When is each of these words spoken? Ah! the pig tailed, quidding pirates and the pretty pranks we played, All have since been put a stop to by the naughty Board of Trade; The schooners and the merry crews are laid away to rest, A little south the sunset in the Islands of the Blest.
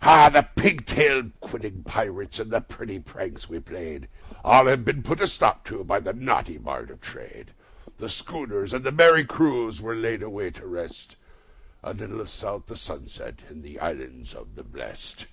Ah! 0.00 0.30
the 0.30 0.48
pig 0.56 0.86
tailed, 0.86 1.38
quidding 1.40 1.82
pirates 1.84 2.38
and 2.38 2.50
the 2.50 2.62
pretty 2.62 2.98
pranks 2.98 3.50
we 3.50 3.60
played, 3.60 4.08
All 4.42 4.64
have 4.66 4.78
since 4.78 4.86
been 4.86 5.02
put 5.02 5.20
a 5.20 5.26
stop 5.26 5.62
to 5.66 5.84
by 5.84 6.00
the 6.00 6.14
naughty 6.14 6.56
Board 6.56 6.90
of 6.90 7.02
Trade; 7.02 7.50
The 7.98 8.08
schooners 8.08 8.72
and 8.72 8.82
the 8.82 8.90
merry 8.90 9.26
crews 9.26 9.82
are 9.84 9.94
laid 9.94 10.22
away 10.22 10.52
to 10.52 10.66
rest, 10.66 11.16
A 11.82 11.92
little 11.92 12.24
south 12.26 12.64
the 12.64 12.76
sunset 12.76 13.40
in 13.50 13.60
the 13.60 13.78
Islands 13.78 14.32
of 14.32 14.54
the 14.54 14.62
Blest. 14.64 15.26